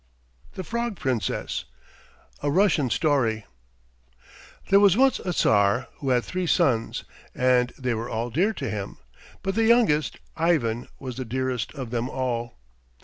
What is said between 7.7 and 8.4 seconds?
they were all